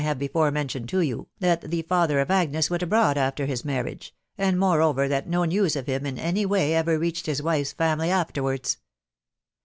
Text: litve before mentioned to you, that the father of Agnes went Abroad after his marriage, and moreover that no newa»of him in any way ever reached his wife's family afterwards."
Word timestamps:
litve 0.01 0.17
before 0.17 0.49
mentioned 0.49 0.89
to 0.89 1.01
you, 1.01 1.27
that 1.37 1.61
the 1.61 1.83
father 1.83 2.19
of 2.19 2.31
Agnes 2.31 2.71
went 2.71 2.81
Abroad 2.81 3.19
after 3.19 3.45
his 3.45 3.63
marriage, 3.63 4.15
and 4.35 4.59
moreover 4.59 5.07
that 5.07 5.29
no 5.29 5.41
newa»of 5.41 5.85
him 5.85 6.07
in 6.07 6.17
any 6.17 6.43
way 6.43 6.73
ever 6.73 6.97
reached 6.97 7.27
his 7.27 7.39
wife's 7.39 7.73
family 7.73 8.09
afterwards." 8.09 8.79